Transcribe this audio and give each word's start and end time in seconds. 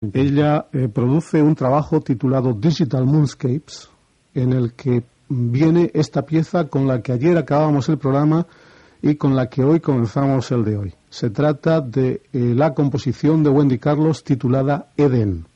Ella 0.00 0.68
eh, 0.72 0.86
produce 0.86 1.42
un 1.42 1.56
trabajo 1.56 2.00
titulado 2.00 2.52
Digital 2.52 3.04
Moonscapes, 3.04 3.90
en 4.32 4.52
el 4.52 4.74
que 4.74 5.02
viene 5.28 5.90
esta 5.92 6.24
pieza 6.24 6.68
con 6.68 6.86
la 6.86 7.02
que 7.02 7.10
ayer 7.10 7.36
acabamos 7.36 7.88
el 7.88 7.98
programa 7.98 8.46
y 9.02 9.16
con 9.16 9.34
la 9.34 9.48
que 9.48 9.64
hoy 9.64 9.80
comenzamos 9.80 10.52
el 10.52 10.64
de 10.64 10.76
hoy. 10.76 10.94
Se 11.10 11.30
trata 11.30 11.80
de 11.80 12.22
eh, 12.32 12.38
la 12.54 12.74
composición 12.74 13.42
de 13.42 13.50
Wendy 13.50 13.78
Carlos 13.78 14.22
titulada 14.22 14.86
Eden. 14.96 15.46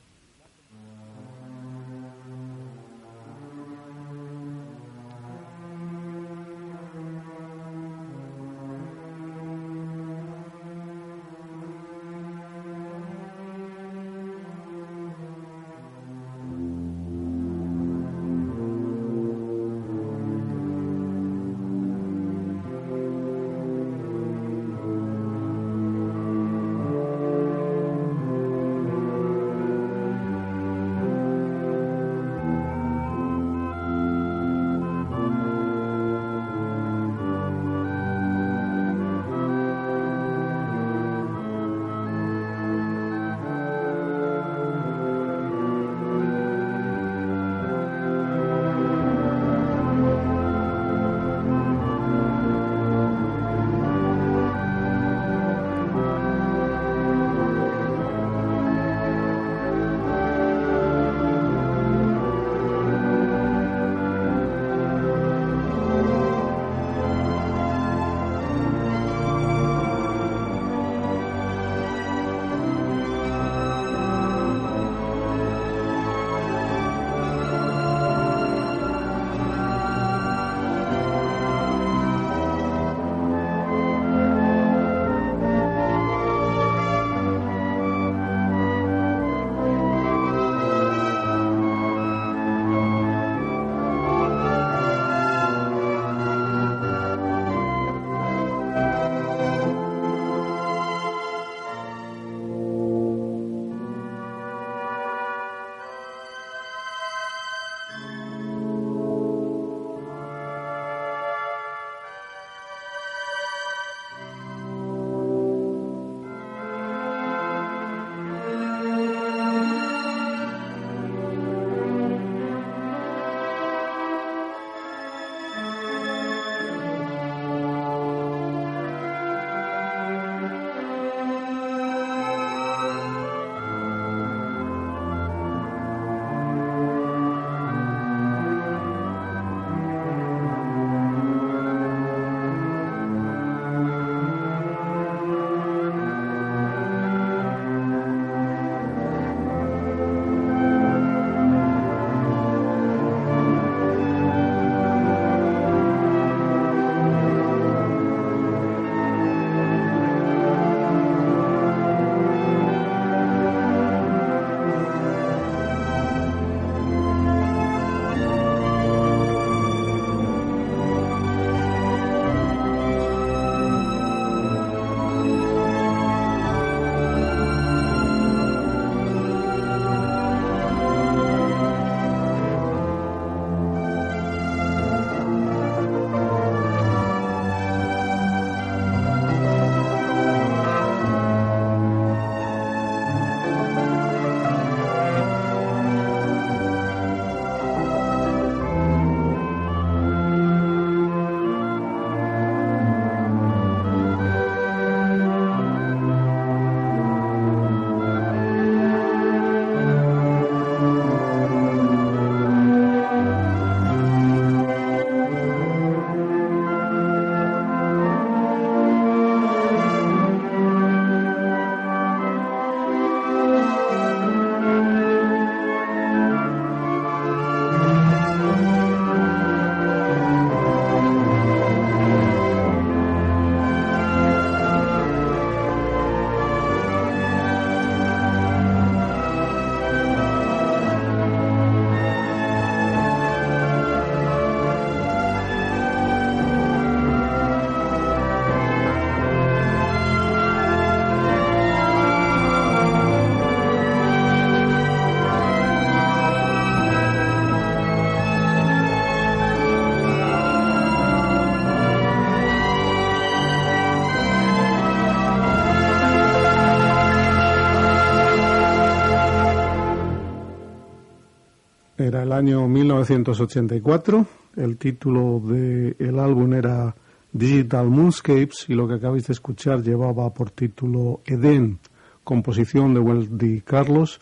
Año 272.33 272.67
1984, 272.67 274.25
el 274.57 274.77
título 274.77 275.39
del 275.39 276.19
álbum 276.19 276.53
era 276.53 276.95
Digital 277.31 277.89
Moonscapes 277.89 278.65
y 278.67 278.73
lo 278.73 278.87
que 278.87 278.95
acabáis 278.95 279.27
de 279.27 279.33
escuchar 279.33 279.81
llevaba 279.81 280.33
por 280.33 280.51
título 280.51 281.21
Eden, 281.25 281.79
composición 282.23 282.93
de 282.93 282.99
Wendy 282.99 283.61
Carlos, 283.61 284.19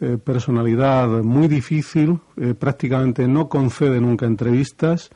eh, 0.00 0.18
personalidad 0.18 1.08
muy 1.22 1.48
difícil, 1.48 2.18
eh, 2.36 2.54
prácticamente 2.54 3.26
no 3.28 3.48
concede 3.48 4.00
nunca 4.00 4.26
entrevistas 4.26 5.10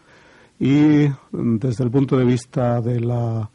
y 0.58 1.08
desde 1.32 1.84
el 1.84 1.90
punto 1.90 2.16
de 2.16 2.24
vista 2.24 2.80
de 2.80 3.00
la 3.00 3.50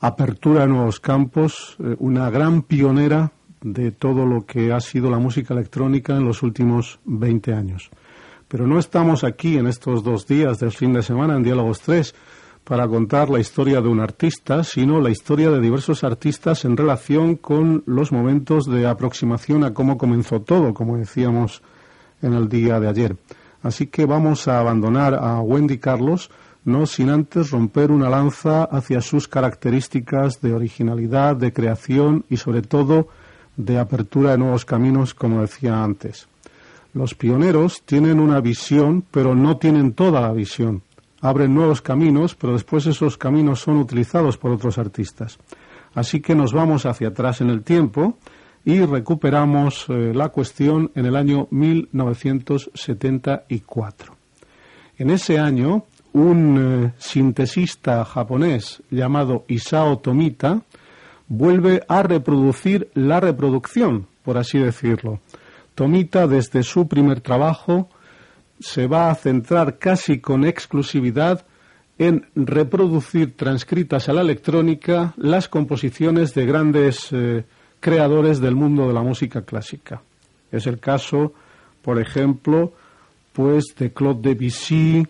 apertura 0.00 0.62
de 0.62 0.68
nuevos 0.68 1.00
campos, 1.00 1.76
eh, 1.80 1.96
una 1.98 2.30
gran 2.30 2.62
pionera 2.62 3.32
de 3.60 3.90
todo 3.90 4.24
lo 4.24 4.46
que 4.46 4.72
ha 4.72 4.80
sido 4.80 5.10
la 5.10 5.18
música 5.18 5.54
electrónica 5.54 6.16
en 6.16 6.24
los 6.24 6.42
últimos 6.42 7.00
20 7.04 7.52
años. 7.52 7.90
Pero 8.48 8.66
no 8.66 8.78
estamos 8.78 9.24
aquí 9.24 9.58
en 9.58 9.66
estos 9.66 10.02
dos 10.02 10.26
días 10.26 10.58
del 10.58 10.72
fin 10.72 10.94
de 10.94 11.02
semana 11.02 11.36
en 11.36 11.42
Diálogos 11.42 11.80
3 11.80 12.14
para 12.64 12.88
contar 12.88 13.28
la 13.28 13.40
historia 13.40 13.82
de 13.82 13.88
un 13.88 14.00
artista, 14.00 14.64
sino 14.64 15.02
la 15.02 15.10
historia 15.10 15.50
de 15.50 15.60
diversos 15.60 16.02
artistas 16.02 16.64
en 16.64 16.76
relación 16.76 17.36
con 17.36 17.82
los 17.84 18.10
momentos 18.10 18.64
de 18.64 18.86
aproximación 18.86 19.64
a 19.64 19.74
cómo 19.74 19.98
comenzó 19.98 20.40
todo, 20.40 20.72
como 20.72 20.96
decíamos 20.96 21.62
en 22.22 22.32
el 22.32 22.48
día 22.48 22.80
de 22.80 22.88
ayer. 22.88 23.16
Así 23.62 23.86
que 23.86 24.06
vamos 24.06 24.48
a 24.48 24.60
abandonar 24.60 25.14
a 25.14 25.40
Wendy 25.40 25.76
Carlos, 25.76 26.30
no 26.64 26.86
sin 26.86 27.10
antes 27.10 27.50
romper 27.50 27.90
una 27.90 28.08
lanza 28.08 28.64
hacia 28.64 29.02
sus 29.02 29.28
características 29.28 30.40
de 30.40 30.54
originalidad, 30.54 31.36
de 31.36 31.52
creación 31.52 32.24
y 32.30 32.38
sobre 32.38 32.62
todo 32.62 33.08
de 33.58 33.78
apertura 33.78 34.30
de 34.30 34.38
nuevos 34.38 34.64
caminos, 34.64 35.12
como 35.12 35.42
decía 35.42 35.82
antes. 35.82 36.28
Los 36.94 37.14
pioneros 37.14 37.82
tienen 37.84 38.20
una 38.20 38.40
visión, 38.40 39.04
pero 39.10 39.34
no 39.34 39.58
tienen 39.58 39.92
toda 39.92 40.20
la 40.20 40.32
visión. 40.32 40.82
Abren 41.20 41.54
nuevos 41.54 41.82
caminos, 41.82 42.34
pero 42.34 42.52
después 42.52 42.86
esos 42.86 43.18
caminos 43.18 43.60
son 43.60 43.78
utilizados 43.78 44.36
por 44.36 44.52
otros 44.52 44.78
artistas. 44.78 45.38
Así 45.94 46.20
que 46.20 46.34
nos 46.34 46.52
vamos 46.52 46.84
hacia 46.86 47.08
atrás 47.08 47.40
en 47.40 47.50
el 47.50 47.62
tiempo 47.62 48.18
y 48.64 48.80
recuperamos 48.80 49.86
eh, 49.88 50.12
la 50.14 50.28
cuestión 50.28 50.92
en 50.94 51.06
el 51.06 51.16
año 51.16 51.48
1974. 51.50 54.16
En 54.98 55.10
ese 55.10 55.38
año, 55.38 55.84
un 56.12 56.84
eh, 56.86 56.92
sintesista 56.98 58.04
japonés 58.04 58.82
llamado 58.90 59.44
Isao 59.48 59.98
Tomita 59.98 60.62
vuelve 61.28 61.82
a 61.88 62.02
reproducir 62.02 62.90
la 62.94 63.20
reproducción, 63.20 64.06
por 64.22 64.38
así 64.38 64.58
decirlo. 64.58 65.20
Tomita, 65.78 66.26
desde 66.26 66.64
su 66.64 66.88
primer 66.88 67.20
trabajo, 67.20 67.88
se 68.58 68.88
va 68.88 69.12
a 69.12 69.14
centrar 69.14 69.78
casi 69.78 70.18
con 70.18 70.44
exclusividad 70.44 71.46
en 71.98 72.26
reproducir 72.34 73.36
transcritas 73.36 74.08
a 74.08 74.12
la 74.12 74.22
electrónica 74.22 75.14
las 75.16 75.46
composiciones 75.48 76.34
de 76.34 76.46
grandes 76.46 77.12
eh, 77.12 77.44
creadores 77.78 78.40
del 78.40 78.56
mundo 78.56 78.88
de 78.88 78.92
la 78.92 79.02
música 79.02 79.42
clásica. 79.42 80.02
Es 80.50 80.66
el 80.66 80.80
caso, 80.80 81.32
por 81.80 82.00
ejemplo, 82.00 82.72
pues 83.32 83.66
de 83.78 83.92
Claude 83.92 84.34
Debussy, 84.34 85.06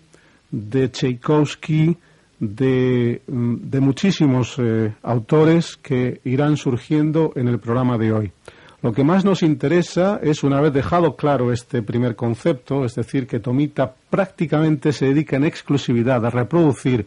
de 0.50 0.90
Tchaikovsky, 0.90 1.96
de, 2.40 3.22
mm, 3.26 3.78
muchísimos 3.80 4.56
eh, 4.58 4.94
autores 5.02 5.78
que 5.78 6.20
irán 6.24 6.58
surgiendo 6.58 7.32
en 7.36 7.48
el 7.48 7.58
programa 7.58 7.96
de 7.96 8.12
hoy. 8.12 8.32
Lo 8.80 8.92
que 8.92 9.02
más 9.02 9.24
nos 9.24 9.42
interesa 9.42 10.20
es, 10.22 10.44
una 10.44 10.60
vez 10.60 10.72
dejado 10.72 11.16
claro 11.16 11.52
este 11.52 11.82
primer 11.82 12.14
concepto, 12.14 12.84
es 12.84 12.94
decir, 12.94 13.26
que 13.26 13.40
Tomita 13.40 13.92
prácticamente 14.08 14.92
se 14.92 15.06
dedica 15.06 15.36
en 15.36 15.44
exclusividad 15.44 16.24
a 16.24 16.30
reproducir 16.30 17.06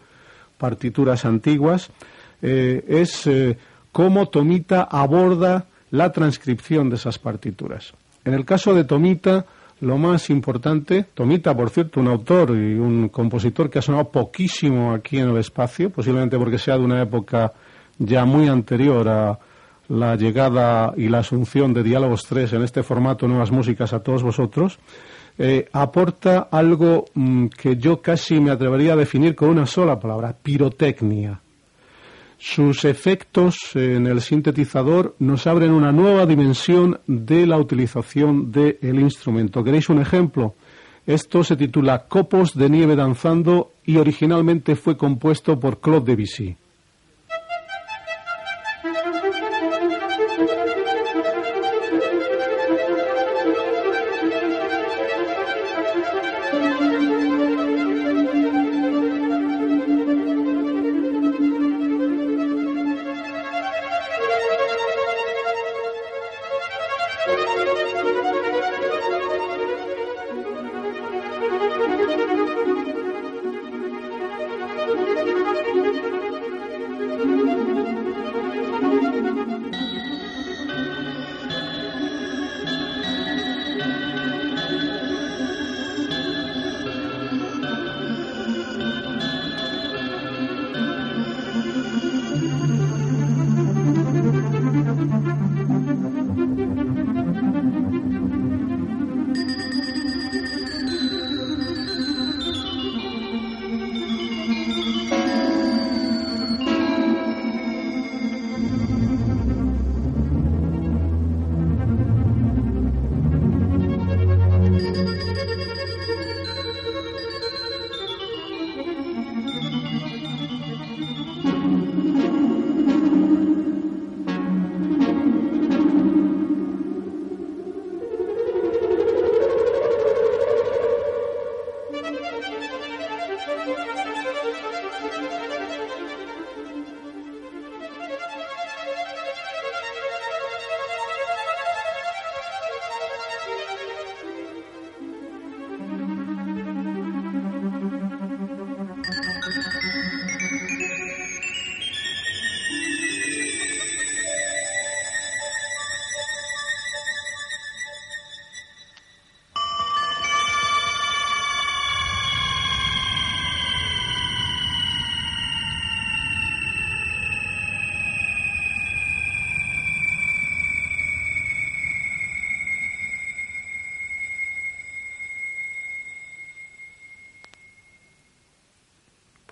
partituras 0.58 1.24
antiguas, 1.24 1.90
eh, 2.42 2.84
es 2.88 3.26
eh, 3.28 3.58
cómo 3.94 4.28
Tomita 4.28 4.84
aborda 4.84 5.66
la 5.92 6.12
transcripción 6.12 6.90
de 6.90 6.98
esas 6.98 7.18
partituras. 7.18 7.94
En 8.26 8.34
el 8.34 8.44
caso 8.44 8.74
de 8.74 8.84
Tomita, 8.84 9.46
lo 9.80 9.98
más 9.98 10.30
importante, 10.30 11.06
Tomita, 11.14 11.56
por 11.56 11.70
cierto, 11.70 12.02
un 12.02 12.10
autor 12.10 12.52
y 12.52 12.74
un 12.74 13.08
compositor 13.08 13.70
que 13.70 13.80
ha 13.80 13.82
sonado 13.82 14.10
poquísimo 14.10 14.92
aquí 14.94 15.20
en 15.20 15.30
el 15.30 15.38
espacio, 15.38 15.90
posiblemente 15.90 16.38
porque 16.38 16.60
sea 16.60 16.78
de 16.78 16.84
una 16.84 17.02
época 17.02 17.54
ya 17.98 18.26
muy 18.26 18.50
anterior 18.50 19.08
a 19.08 19.40
la 19.92 20.16
llegada 20.16 20.94
y 20.96 21.10
la 21.10 21.20
asunción 21.20 21.74
de 21.74 21.84
Diálogos 21.84 22.24
3 22.24 22.54
en 22.54 22.64
este 22.64 22.82
formato 22.82 23.28
Nuevas 23.28 23.52
Músicas 23.52 23.92
a 23.92 24.00
todos 24.00 24.24
vosotros, 24.24 24.80
eh, 25.38 25.68
aporta 25.74 26.48
algo 26.52 27.06
mm, 27.14 27.48
que 27.48 27.78
yo 27.78 28.02
casi 28.02 28.40
me 28.40 28.52
atrevería 28.52 28.94
a 28.94 28.98
definir 28.98 29.36
con 29.36 29.50
una 29.50 29.66
sola 29.66 30.00
palabra, 30.00 30.36
pirotecnia. 30.42 31.42
Sus 32.38 32.86
efectos 32.86 33.76
en 33.76 34.08
el 34.08 34.22
sintetizador 34.22 35.16
nos 35.20 35.46
abren 35.46 35.72
una 35.72 35.92
nueva 35.92 36.26
dimensión 36.26 37.00
de 37.06 37.46
la 37.46 37.58
utilización 37.58 38.52
del 38.52 39.00
instrumento. 39.00 39.64
¿Queréis 39.64 39.90
un 39.90 40.02
ejemplo? 40.02 40.56
Esto 41.06 41.44
se 41.44 41.56
titula 41.56 42.08
Copos 42.08 42.56
de 42.56 42.70
nieve 42.70 42.96
danzando 42.96 43.74
y 43.86 43.98
originalmente 43.98 44.76
fue 44.76 44.98
compuesto 44.98 45.60
por 45.60 45.82
Claude 45.82 46.16
Debussy. 46.16 46.56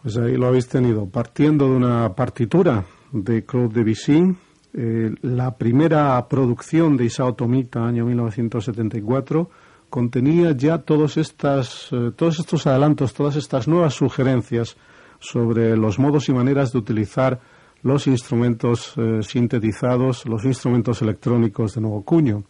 Pues 0.02 0.18
ahí 0.18 0.36
lo 0.36 0.48
habéis 0.48 0.68
tenido, 0.68 1.08
partiendo 1.08 1.66
de 1.70 1.76
una 1.76 2.16
partitura 2.16 2.86
de 3.12 3.44
Claude 3.44 3.74
Debussy, 3.74 4.36
Eh, 4.72 5.16
la 5.24 5.58
primera 5.58 6.28
producción 6.28 6.96
de 6.96 7.06
Isao 7.06 7.34
Tomita, 7.34 7.88
año 7.88 8.06
1974, 8.06 9.50
contenía 9.90 10.52
ya 10.52 10.78
todos, 10.78 11.18
estas, 11.18 11.90
eh, 11.92 12.12
todos 12.16 12.40
estos 12.40 12.68
adelantos, 12.68 13.16
todas 13.16 13.36
estas 13.36 13.68
nuevas 13.68 13.96
sugerencias 13.96 14.78
sobre 15.20 15.76
los 15.76 15.98
modos 15.98 16.30
y 16.30 16.34
maneras 16.34 16.72
de 16.72 16.78
utilizar 16.78 17.40
los 17.82 18.06
instrumentos 18.06 18.94
eh, 18.98 19.24
sintetizados, 19.24 20.28
los 20.28 20.46
instrumentos 20.46 21.02
electrónicos 21.02 21.74
de 21.74 21.82
nuevo 21.82 22.04
cuño. 22.04 22.44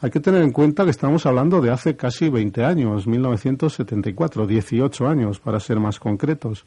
Hay 0.00 0.10
que 0.10 0.20
tener 0.20 0.42
en 0.42 0.50
cuenta 0.52 0.84
que 0.84 0.90
estamos 0.90 1.24
hablando 1.26 1.60
de 1.60 1.70
hace 1.70 1.96
casi 1.96 2.28
20 2.28 2.64
años, 2.64 3.06
1974, 3.06 4.46
18 4.46 5.06
años 5.06 5.40
para 5.40 5.60
ser 5.60 5.80
más 5.80 5.98
concretos. 5.98 6.64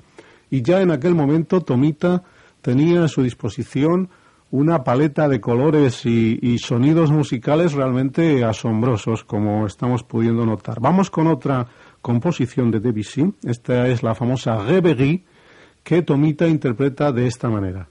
Y 0.50 0.62
ya 0.62 0.82
en 0.82 0.92
aquel 0.92 1.14
momento 1.14 1.62
Tomita 1.62 2.24
tenía 2.62 3.04
a 3.04 3.08
su 3.08 3.22
disposición 3.22 4.10
una 4.50 4.84
paleta 4.84 5.28
de 5.28 5.42
colores 5.42 6.06
y, 6.06 6.58
sonidos 6.60 7.12
musicales 7.12 7.74
realmente 7.74 8.46
asombrosos, 8.46 9.24
como 9.24 9.68
estamos 9.68 10.04
pudiendo 10.04 10.46
notar. 10.46 10.80
Vamos 10.80 11.10
con 11.10 11.28
otra 11.28 11.68
composición 12.02 12.72
de 12.72 12.80
Debussy. 12.80 13.34
Esta 13.44 13.88
es 13.88 14.04
la 14.04 14.16
famosa 14.16 14.64
Reverie, 14.64 15.26
que 15.84 16.02
Tomita 16.02 16.48
interpreta 16.48 17.12
de 17.12 17.28
esta 17.28 17.50
manera. 17.50 17.90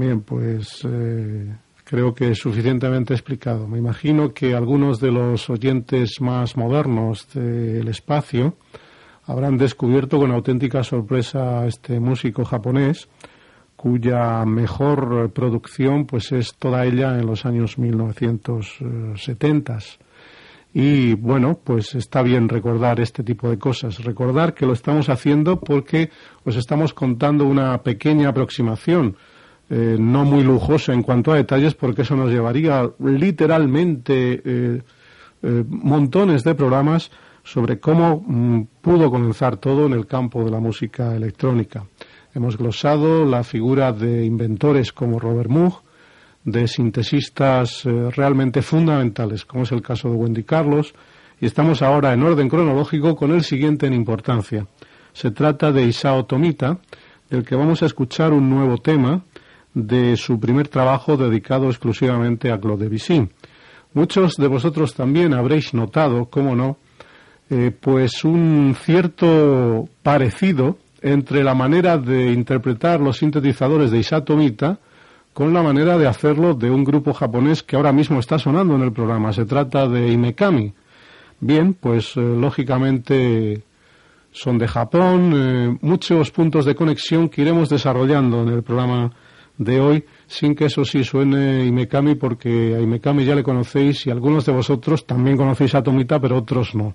Bien, 0.00 0.22
pues 0.22 0.80
eh, 0.88 1.54
creo 1.84 2.14
que 2.14 2.30
es 2.30 2.38
suficientemente 2.38 3.12
explicado. 3.12 3.68
Me 3.68 3.76
imagino 3.76 4.32
que 4.32 4.54
algunos 4.54 4.98
de 4.98 5.12
los 5.12 5.50
oyentes 5.50 6.22
más 6.22 6.56
modernos 6.56 7.28
del 7.34 7.86
espacio 7.86 8.56
habrán 9.26 9.58
descubierto 9.58 10.18
con 10.18 10.32
auténtica 10.32 10.82
sorpresa 10.84 11.60
a 11.60 11.66
este 11.66 12.00
músico 12.00 12.46
japonés 12.46 13.10
cuya 13.76 14.42
mejor 14.46 15.32
producción 15.34 16.06
pues 16.06 16.32
es 16.32 16.54
toda 16.54 16.86
ella 16.86 17.18
en 17.18 17.26
los 17.26 17.44
años 17.44 17.76
1970 17.76 19.78
y 20.72 21.12
bueno 21.12 21.58
pues 21.62 21.94
está 21.94 22.22
bien 22.22 22.48
recordar 22.48 23.00
este 23.00 23.22
tipo 23.22 23.50
de 23.50 23.58
cosas 23.58 24.02
recordar 24.02 24.54
que 24.54 24.64
lo 24.64 24.72
estamos 24.72 25.10
haciendo 25.10 25.60
porque 25.60 26.08
os 26.44 26.56
estamos 26.56 26.94
contando 26.94 27.44
una 27.44 27.82
pequeña 27.82 28.30
aproximación 28.30 29.18
eh, 29.72 29.96
no 30.00 30.24
muy 30.24 30.42
lujosa 30.42 30.92
en 30.92 31.04
cuanto 31.04 31.30
a 31.30 31.36
detalles, 31.36 31.76
porque 31.76 32.02
eso 32.02 32.16
nos 32.16 32.28
llevaría 32.28 32.90
literalmente 32.98 34.42
eh, 34.44 34.82
eh, 35.42 35.64
montones 35.68 36.42
de 36.42 36.56
programas 36.56 37.12
sobre 37.44 37.78
cómo 37.78 38.20
mm, 38.26 38.62
pudo 38.80 39.12
comenzar 39.12 39.58
todo 39.58 39.86
en 39.86 39.92
el 39.92 40.08
campo 40.08 40.44
de 40.44 40.50
la 40.50 40.58
música 40.58 41.14
electrónica. 41.14 41.86
Hemos 42.34 42.58
glosado 42.58 43.24
la 43.24 43.44
figura 43.44 43.92
de 43.92 44.24
inventores 44.24 44.92
como 44.92 45.20
Robert 45.20 45.48
Moog, 45.48 45.82
de 46.42 46.66
sintesistas 46.66 47.84
realmente 47.84 48.62
fundamentales, 48.62 49.44
como 49.44 49.64
es 49.64 49.72
el 49.72 49.82
caso 49.82 50.08
de 50.08 50.16
Wendy 50.16 50.42
Carlos, 50.42 50.94
y 51.40 51.46
estamos 51.46 51.80
ahora 51.82 52.12
en 52.12 52.22
orden 52.24 52.48
cronológico 52.48 53.14
con 53.14 53.30
el 53.30 53.44
siguiente 53.44 53.86
en 53.86 53.94
importancia. 53.94 54.66
Se 55.12 55.30
trata 55.30 55.70
de 55.70 55.84
Isao 55.84 56.24
Tomita, 56.24 56.78
del 57.28 57.44
que 57.44 57.54
vamos 57.54 57.82
a 57.82 57.86
escuchar 57.86 58.32
un 58.32 58.50
nuevo 58.50 58.78
tema, 58.78 59.22
de 59.74 60.16
su 60.16 60.38
primer 60.40 60.68
trabajo 60.68 61.16
dedicado 61.16 61.66
exclusivamente 61.66 62.50
a 62.50 62.58
Claude 62.58 62.84
Debussy. 62.84 63.28
Muchos 63.92 64.36
de 64.36 64.46
vosotros 64.46 64.94
también 64.94 65.34
habréis 65.34 65.74
notado, 65.74 66.26
cómo 66.26 66.54
no, 66.54 66.76
eh, 67.48 67.72
pues 67.78 68.24
un 68.24 68.76
cierto 68.80 69.88
parecido 70.02 70.78
entre 71.02 71.42
la 71.42 71.54
manera 71.54 71.98
de 71.98 72.32
interpretar 72.32 73.00
los 73.00 73.18
sintetizadores 73.18 73.90
de 73.90 73.98
Isato 73.98 74.36
Mita 74.36 74.78
con 75.32 75.52
la 75.52 75.62
manera 75.62 75.96
de 75.96 76.06
hacerlo 76.06 76.54
de 76.54 76.70
un 76.70 76.84
grupo 76.84 77.12
japonés 77.12 77.62
que 77.62 77.76
ahora 77.76 77.92
mismo 77.92 78.20
está 78.20 78.38
sonando 78.38 78.74
en 78.74 78.82
el 78.82 78.92
programa. 78.92 79.32
Se 79.32 79.44
trata 79.44 79.88
de 79.88 80.12
Imekami. 80.12 80.72
Bien, 81.40 81.74
pues 81.74 82.16
eh, 82.16 82.20
lógicamente 82.20 83.62
son 84.32 84.58
de 84.58 84.68
Japón, 84.68 85.32
eh, 85.34 85.78
muchos 85.80 86.30
puntos 86.30 86.64
de 86.64 86.74
conexión 86.74 87.28
que 87.28 87.42
iremos 87.42 87.68
desarrollando 87.68 88.42
en 88.42 88.48
el 88.48 88.62
programa 88.62 89.10
de 89.60 89.78
hoy, 89.78 90.04
sin 90.26 90.54
que 90.54 90.64
eso 90.64 90.86
sí 90.86 91.04
suene 91.04 91.66
Imekami, 91.66 92.14
porque 92.14 92.74
a 92.74 92.80
Imekami 92.80 93.26
ya 93.26 93.34
le 93.34 93.42
conocéis 93.42 94.06
y 94.06 94.10
algunos 94.10 94.46
de 94.46 94.52
vosotros 94.52 95.06
también 95.06 95.36
conocéis 95.36 95.74
a 95.74 95.82
Tomita, 95.82 96.18
pero 96.18 96.38
otros 96.38 96.74
no. 96.74 96.94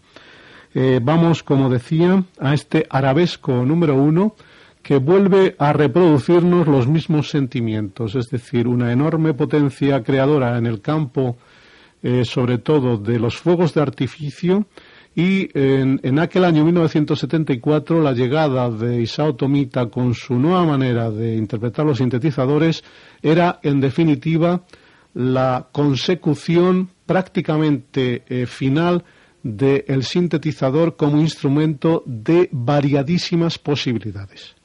Eh, 0.73 0.99
vamos, 1.01 1.43
como 1.43 1.69
decía, 1.69 2.23
a 2.39 2.53
este 2.55 2.87
arabesco 2.89 3.63
número 3.63 3.95
uno 3.95 4.33
que 4.81 4.97
vuelve 4.97 5.55
a 5.59 5.73
reproducirnos 5.73 6.67
los 6.67 6.87
mismos 6.87 7.29
sentimientos, 7.29 8.15
es 8.15 8.29
decir, 8.29 8.67
una 8.67 8.91
enorme 8.91 9.35
potencia 9.35 10.01
creadora 10.01 10.57
en 10.57 10.65
el 10.65 10.81
campo, 10.81 11.37
eh, 12.01 12.25
sobre 12.25 12.57
todo 12.57 12.97
de 12.97 13.19
los 13.19 13.37
fuegos 13.37 13.75
de 13.75 13.81
artificio, 13.81 14.65
y 15.15 15.49
en, 15.53 16.19
aquel 16.19 16.43
año 16.43 16.65
1974 16.65 18.01
la 18.01 18.11
llegada 18.11 18.69
de 18.69 19.01
Isao 19.01 19.35
Tomita 19.35 19.85
con 19.87 20.13
su 20.13 20.35
nueva 20.35 20.65
manera 20.65 21.09
de 21.09 21.35
interpretar 21.37 21.85
los 21.85 21.99
sintetizadores 21.99 22.83
era 23.21 23.59
en 23.63 23.79
definitiva 23.79 24.65
la 25.13 25.69
consecución 25.71 26.89
prácticamente 27.05 28.23
eh, 28.27 28.45
final 28.45 29.05
del 29.41 30.03
sintetizador 30.03 30.97
como 30.97 31.21
instrumento 31.21 32.03
de 32.05 32.49
variadísimas 32.51 33.57
posibilidades. 33.57 34.55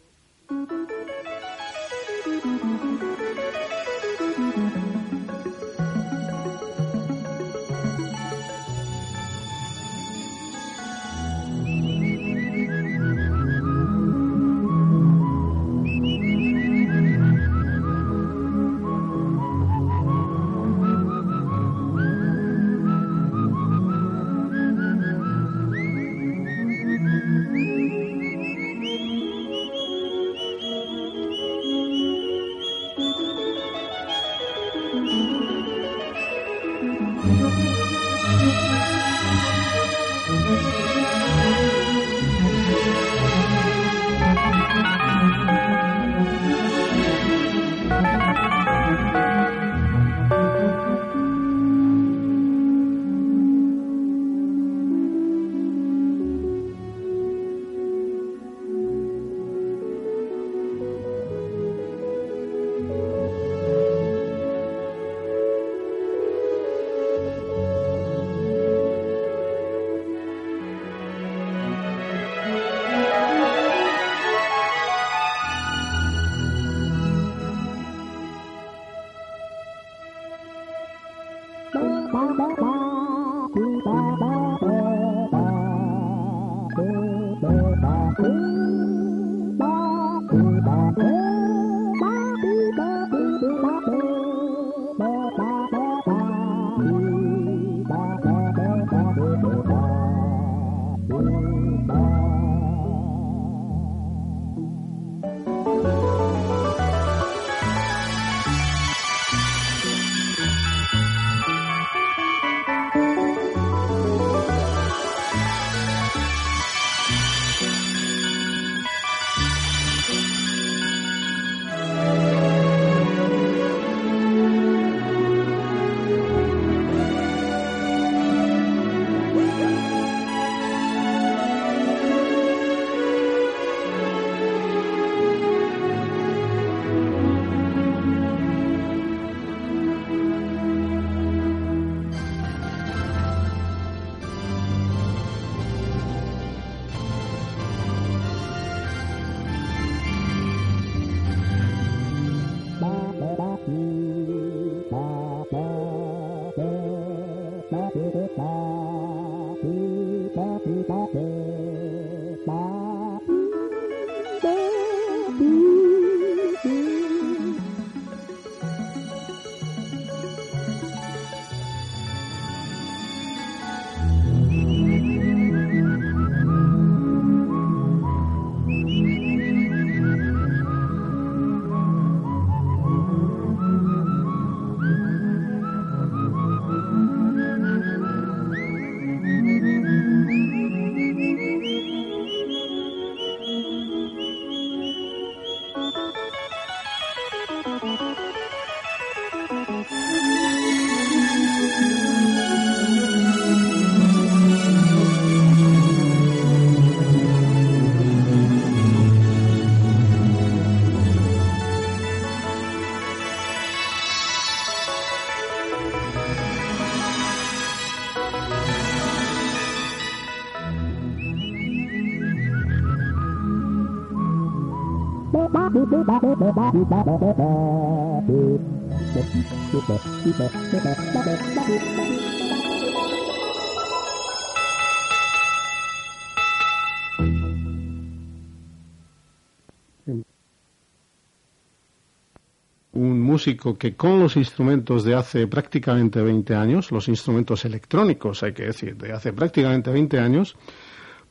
Un 242.92 243.20
músico 243.20 243.78
que 243.78 243.94
con 243.96 244.20
los 244.20 244.36
instrumentos 244.36 245.04
de 245.04 245.14
hace 245.14 245.46
prácticamente 245.46 246.20
20 246.20 246.54
años, 246.54 246.90
los 246.90 247.08
instrumentos 247.08 247.64
electrónicos, 247.64 248.42
hay 248.42 248.52
que 248.52 248.64
decir, 248.64 248.96
de 248.96 249.12
hace 249.12 249.32
prácticamente 249.32 249.90
20 249.90 250.18
años, 250.18 250.56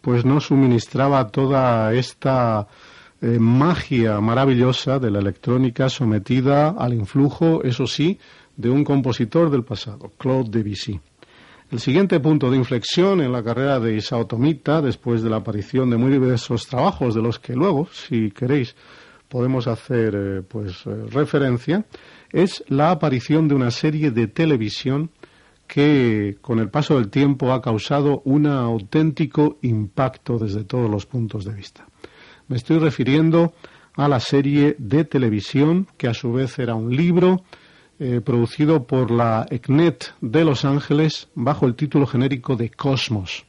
pues 0.02 0.26
nos 0.26 0.46
suministraba 0.46 1.28
toda 1.28 1.94
esta 1.94 2.68
eh, 3.22 3.38
magia 3.40 4.20
maravillosa 4.22 5.00
de 5.00 5.12
la 5.12 5.20
electrónica 5.20 5.90
sometida 5.90 6.70
al 6.70 6.94
influjo, 6.94 7.64
eso 7.64 7.86
sí, 7.86 8.18
de 8.56 8.70
un 8.70 8.84
compositor 8.84 9.50
del 9.50 9.64
pasado, 9.64 10.12
Claude 10.18 10.50
Debussy. 10.50 11.00
El 11.72 11.80
siguiente 11.80 12.20
punto 12.20 12.50
de 12.50 12.58
inflexión 12.58 13.22
en 13.22 13.32
la 13.32 13.44
carrera 13.44 13.80
de 13.80 13.96
Isao 13.96 14.26
Tomita, 14.26 14.82
después 14.82 15.22
de 15.22 15.30
la 15.30 15.38
aparición 15.38 15.90
de 15.90 15.98
muy 15.98 16.12
diversos 16.12 16.66
trabajos 16.66 17.14
de 17.14 17.22
los 17.22 17.40
que 17.40 17.54
luego, 17.54 17.88
si 17.92 18.32
queréis, 18.32 18.76
podemos 19.28 19.68
hacer 19.68 20.16
eh, 20.16 20.42
pues 20.42 20.84
eh, 20.86 21.06
referencia 21.12 21.86
es 22.32 22.64
la 22.68 22.92
aparición 22.92 23.48
de 23.48 23.56
una 23.56 23.72
serie 23.72 24.12
de 24.12 24.28
televisión 24.28 25.12
que 25.68 26.38
con 26.42 26.60
el 26.60 26.70
paso 26.70 26.96
del 26.96 27.10
tiempo 27.10 27.54
ha 27.54 27.62
causado 27.62 28.22
un 28.26 28.48
auténtico 28.48 29.58
impacto 29.62 30.40
desde 30.40 30.64
todos 30.64 30.90
los 30.90 31.06
puntos 31.06 31.46
de 31.46 31.54
vista. 31.54 31.88
Me 32.50 32.58
estoy 32.58 32.80
refiriendo 32.80 33.54
a 33.96 34.08
la 34.08 34.20
serie 34.20 34.76
de 34.80 35.06
televisión 35.06 35.88
que 35.98 36.08
a 36.08 36.16
su 36.16 36.34
vez 36.34 36.58
era 36.58 36.74
un 36.74 36.96
libro 36.96 37.44
eh, 38.00 38.22
producido 38.26 38.88
por 38.88 39.12
la 39.12 39.46
ECNET 39.52 40.16
de 40.20 40.44
Los 40.44 40.66
Ángeles 40.66 41.30
bajo 41.36 41.68
el 41.68 41.76
título 41.76 42.08
genérico 42.08 42.56
de 42.56 42.72
Cosmos. 42.72 43.46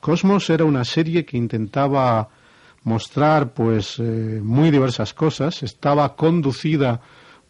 Cosmos 0.00 0.50
era 0.50 0.64
una 0.64 0.84
serie 0.84 1.24
que 1.24 1.36
intentaba 1.36 2.30
mostrar 2.82 3.54
pues 3.54 4.00
eh, 4.00 4.40
muy 4.42 4.72
diversas 4.72 5.14
cosas. 5.14 5.62
Estaba 5.62 6.16
conducida 6.16 7.00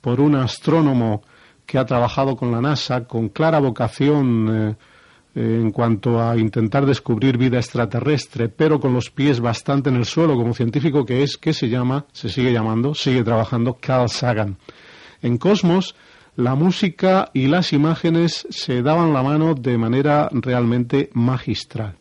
por 0.03 0.21
un 0.21 0.35
astrónomo 0.35 1.23
que 1.65 1.79
ha 1.79 1.87
trabajado 1.87 2.37
con 2.37 2.53
la 2.53 2.61
NASA 2.61 3.07
con 3.07 3.31
clara 3.31 3.61
vocación 3.61 4.49
eh, 4.51 4.77
en 5.35 5.71
cuanto 5.71 6.21
a 6.21 6.37
intentar 6.37 6.85
descubrir 6.85 7.39
vida 7.39 7.59
extraterrestre, 7.59 8.49
pero 8.49 8.81
con 8.81 8.93
los 8.93 9.11
pies 9.11 9.41
bastante 9.41 9.89
en 9.89 9.97
el 9.97 10.05
suelo 10.05 10.37
como 10.37 10.55
científico 10.55 11.07
que 11.07 11.23
es, 11.23 11.37
que 11.37 11.55
se 11.55 11.69
llama, 11.69 12.07
se 12.13 12.29
sigue 12.29 12.53
llamando, 12.53 12.95
sigue 12.95 13.25
trabajando 13.25 13.79
Carl 13.81 14.09
Sagan. 14.09 14.59
En 15.23 15.39
Cosmos 15.39 15.95
la 16.37 16.55
música 16.55 17.31
y 17.35 17.47
las 17.47 17.73
imágenes 17.73 18.47
se 18.51 18.83
daban 18.83 19.13
la 19.13 19.23
mano 19.23 19.55
de 19.55 19.77
manera 19.77 20.31
realmente 20.33 21.11
magistral. 21.13 21.97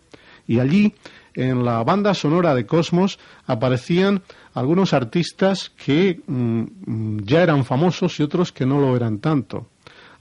Y 0.48 0.60
allí 0.60 0.94
en 1.34 1.66
la 1.66 1.84
banda 1.84 2.14
sonora 2.14 2.56
de 2.56 2.66
Cosmos 2.66 3.20
aparecían 3.46 4.22
algunos 4.54 4.94
artistas 4.94 5.70
que 5.70 6.22
mm, 6.26 7.20
ya 7.24 7.44
eran 7.44 7.66
famosos 7.66 8.20
y 8.20 8.24
otros 8.24 8.52
que 8.52 8.66
no 8.66 8.80
lo 8.80 8.96
eran 8.96 9.20
tanto. 9.20 9.68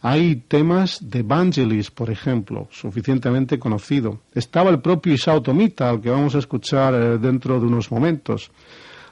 Hay 0.03 0.37
temas 0.37 1.11
de 1.11 1.23
Vangelis, 1.23 1.91
por 1.91 2.11
ejemplo, 2.11 2.69
suficientemente 2.71 3.59
conocido. 3.59 4.21
Estaba 4.35 4.71
el 4.71 4.81
propio 4.81 5.13
Isao 5.13 5.43
Tomita, 5.43 5.91
al 5.91 6.01
que 6.01 6.09
vamos 6.09 6.35
a 6.35 6.39
escuchar 6.39 6.95
eh, 6.95 7.19
dentro 7.19 7.61
de 7.61 7.67
unos 7.67 7.91
momentos. 7.91 8.51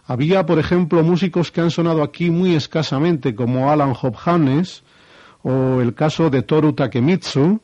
Había, 0.07 0.47
por 0.47 0.59
ejemplo, 0.59 1.03
músicos 1.03 1.53
que 1.53 1.61
han 1.61 1.71
sonado 1.71 2.03
aquí 2.03 2.31
muy 2.31 2.55
escasamente, 2.55 3.35
como 3.35 3.71
Alan 3.71 3.93
Hophanes 4.01 4.83
o 5.43 5.83
el 5.83 5.95
caso 5.95 6.31
de 6.31 6.43
Toru 6.43 6.73
Takemitsu, 6.73 7.61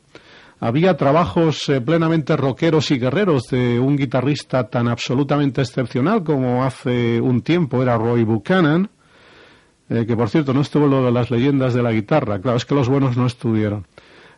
había 0.60 0.96
trabajos 0.96 1.68
eh, 1.70 1.80
plenamente 1.80 2.36
rockeros 2.36 2.90
y 2.90 2.98
guerreros 2.98 3.44
de 3.50 3.80
un 3.80 3.96
guitarrista 3.96 4.68
tan 4.68 4.88
absolutamente 4.88 5.62
excepcional 5.62 6.22
como 6.22 6.62
hace 6.62 7.20
un 7.20 7.40
tiempo 7.40 7.82
era 7.82 7.96
Roy 7.96 8.24
Buchanan, 8.24 8.90
eh, 9.94 10.06
que 10.06 10.16
por 10.16 10.28
cierto 10.28 10.52
no 10.52 10.60
estuvo 10.60 10.86
lo 10.86 11.04
de 11.04 11.12
las 11.12 11.30
leyendas 11.30 11.74
de 11.74 11.82
la 11.82 11.92
guitarra, 11.92 12.40
claro, 12.40 12.56
es 12.56 12.64
que 12.64 12.74
los 12.74 12.88
buenos 12.88 13.16
no 13.16 13.26
estuvieron. 13.26 13.86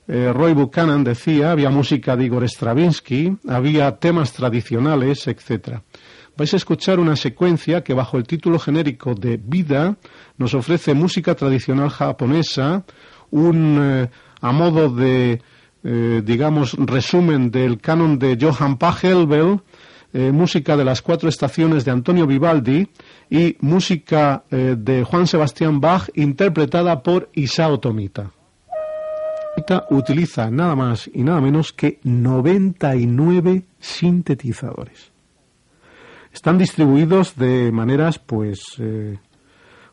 Eh, 0.08 0.32
Roy 0.32 0.52
Buchanan 0.52 1.02
decía, 1.02 1.50
había 1.52 1.70
música 1.70 2.16
de 2.16 2.24
Igor 2.26 2.44
Stravinsky, 2.44 3.36
había 3.48 3.96
temas 3.96 4.32
tradicionales, 4.32 5.26
etc. 5.26 5.80
Vais 6.36 6.52
a 6.52 6.56
escuchar 6.56 7.00
una 7.00 7.16
secuencia 7.16 7.82
que 7.82 7.94
bajo 7.94 8.16
el 8.16 8.24
título 8.24 8.58
genérico 8.58 9.14
de 9.14 9.40
Vida 9.42 9.96
nos 10.38 10.54
ofrece 10.54 10.94
música 10.94 11.34
tradicional 11.34 11.90
japonesa, 11.90 12.84
un 13.30 14.08
a 14.40 14.52
modo 14.52 14.90
de 14.90 15.40
eh, 15.88 16.20
digamos, 16.24 16.74
resumen 16.76 17.52
del 17.52 17.78
canon 17.80 18.18
de 18.18 18.36
Johann 18.40 18.76
Pachelbel, 18.76 19.60
eh, 20.12 20.32
música 20.32 20.76
de 20.76 20.84
las 20.84 21.00
cuatro 21.00 21.28
estaciones 21.28 21.84
de 21.84 21.92
Antonio 21.92 22.26
Vivaldi 22.26 22.88
y 23.30 23.56
música 23.60 24.44
eh, 24.50 24.76
de 24.78 25.04
Juan 25.04 25.26
Sebastián 25.26 25.80
Bach 25.80 26.08
interpretada 26.14 27.02
por 27.02 27.30
Isao 27.34 27.80
Tomita. 27.80 28.30
Tomita 29.54 29.86
utiliza 29.90 30.50
nada 30.50 30.74
más 30.76 31.10
y 31.12 31.22
nada 31.22 31.40
menos 31.40 31.72
que 31.72 31.98
99 32.02 33.64
sintetizadores. 33.78 35.12
Están 36.32 36.58
distribuidos 36.58 37.36
de 37.36 37.72
maneras, 37.72 38.18
pues, 38.18 38.78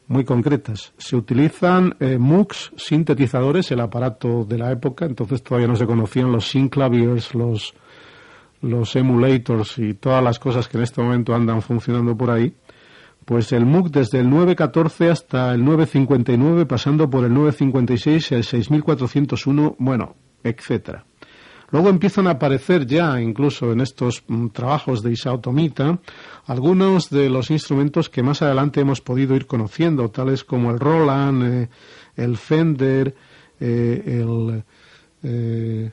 muy 0.07 0.23
concretas. 0.25 0.93
Se 0.97 1.15
utilizan 1.15 1.95
eh, 1.99 2.17
MUX 2.17 2.71
sintetizadores, 2.77 3.71
el 3.71 3.79
aparato 3.79 4.45
de 4.45 4.57
la 4.57 4.71
época, 4.71 5.05
entonces 5.05 5.43
todavía 5.43 5.67
no 5.67 5.75
se 5.75 5.85
conocían 5.85 6.31
los 6.31 6.47
synclaviers, 6.49 7.33
los, 7.33 7.73
los 8.61 8.95
emulators 8.95 9.77
y 9.79 9.93
todas 9.95 10.23
las 10.23 10.39
cosas 10.39 10.67
que 10.67 10.77
en 10.77 10.83
este 10.83 11.01
momento 11.01 11.33
andan 11.33 11.61
funcionando 11.61 12.15
por 12.15 12.31
ahí. 12.31 12.53
Pues 13.25 13.51
el 13.51 13.65
MUX 13.65 13.91
desde 13.91 14.19
el 14.19 14.29
914 14.29 15.09
hasta 15.09 15.53
el 15.53 15.63
959, 15.63 16.65
pasando 16.65 17.09
por 17.09 17.25
el 17.25 17.33
956, 17.33 18.31
el 18.33 18.43
6401, 18.43 19.75
bueno, 19.79 20.15
etcétera. 20.43 21.05
Luego 21.73 21.89
empiezan 21.89 22.27
a 22.27 22.31
aparecer 22.31 22.85
ya, 22.85 23.19
incluso 23.19 23.71
en 23.71 23.81
estos 23.81 24.23
mm, 24.27 24.49
trabajos 24.49 25.01
de 25.01 25.11
Isao 25.11 25.39
Tomita, 25.39 25.99
algunos 26.45 27.09
de 27.09 27.31
los 27.31 27.49
instrumentos 27.49 28.09
que 28.09 28.21
más 28.21 28.43
adelante 28.43 28.81
hemos 28.81 29.01
podido 29.01 29.35
ir 29.35 29.47
conociendo, 29.47 30.09
tales 30.09 30.43
como 30.43 30.69
el 30.69 30.79
Roland, 30.79 31.43
eh, 31.43 31.69
el 32.15 32.37
Fender, 32.37 33.15
eh, 33.59 34.03
el, 34.05 34.63
eh, 35.23 35.91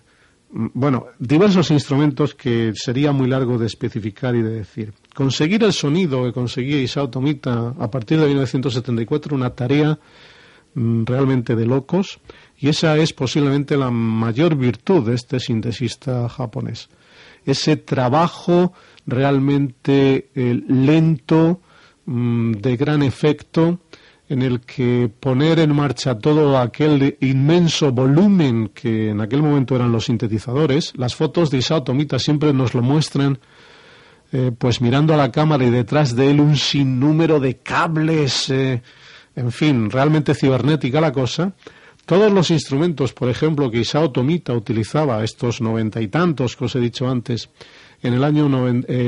bueno, 0.53 1.07
diversos 1.19 1.71
instrumentos 1.71 2.35
que 2.35 2.73
sería 2.75 3.13
muy 3.13 3.29
largo 3.29 3.57
de 3.57 3.67
especificar 3.67 4.35
y 4.35 4.43
de 4.43 4.51
decir. 4.51 4.93
Conseguir 5.15 5.63
el 5.63 5.73
sonido 5.73 6.25
que 6.25 6.33
conseguía 6.33 6.81
Isao 6.81 7.09
Tomita 7.09 7.75
a 7.79 7.91
partir 7.91 8.19
de 8.19 8.27
1974, 8.27 9.37
una 9.37 9.51
tarea 9.51 9.99
mm, 10.75 11.05
realmente 11.05 11.55
de 11.55 11.67
locos, 11.67 12.19
y 12.59 12.69
esa 12.69 12.97
es 12.97 13.13
posiblemente 13.13 13.77
la 13.77 13.91
mayor 13.91 14.57
virtud 14.57 15.07
de 15.07 15.15
este 15.15 15.39
sintesista 15.39 16.29
japonés. 16.29 16.89
Ese 17.45 17.77
trabajo 17.77 18.73
realmente 19.07 20.31
eh, 20.35 20.61
lento, 20.69 21.61
mm, 22.07 22.53
de 22.55 22.77
gran 22.77 23.03
efecto, 23.03 23.79
en 24.31 24.43
el 24.43 24.61
que 24.61 25.11
poner 25.19 25.59
en 25.59 25.75
marcha 25.75 26.17
todo 26.17 26.57
aquel 26.57 27.17
inmenso 27.21 27.91
volumen 27.91 28.71
que 28.73 29.11
en 29.11 29.21
aquel 29.21 29.43
momento 29.43 29.75
eran 29.75 29.91
los 29.91 30.05
sintetizadores, 30.05 30.93
las 30.97 31.17
fotos 31.17 31.51
de 31.51 31.59
Isao 31.59 31.83
Tomita 31.83 32.21
siempre 32.21 32.53
nos 32.53 32.73
lo 32.73 32.81
muestran, 32.81 33.41
eh, 34.31 34.53
pues 34.57 34.81
mirando 34.81 35.13
a 35.13 35.17
la 35.17 35.33
cámara 35.33 35.65
y 35.65 35.71
detrás 35.71 36.15
de 36.15 36.31
él 36.31 36.39
un 36.39 36.57
sinnúmero 36.57 37.41
de 37.41 37.57
cables, 37.57 38.49
eh, 38.51 38.83
en 39.35 39.51
fin, 39.51 39.91
realmente 39.91 40.37
cibernética 40.37 41.01
la 41.01 41.11
cosa, 41.11 41.53
todos 42.07 42.31
los 42.31 42.53
instrumentos, 42.53 43.13
por 43.13 43.29
ejemplo, 43.31 43.69
que 43.69 43.81
Isao 43.81 44.13
Tomita 44.13 44.53
utilizaba, 44.53 45.25
estos 45.25 45.61
noventa 45.61 46.01
y 46.01 46.07
tantos 46.07 46.55
que 46.55 46.67
os 46.67 46.77
he 46.77 46.81
dicho 46.81 47.11
antes, 47.11 47.51
en 48.01 48.15
el 48.15 48.23
año 48.23 48.49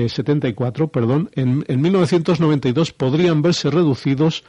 74, 0.09 0.85
eh, 0.85 0.89
perdón, 0.89 1.31
en, 1.35 1.65
en 1.69 1.81
1992 1.81 2.93
podrían 2.93 3.41
verse 3.41 3.71
reducidos 3.71 4.43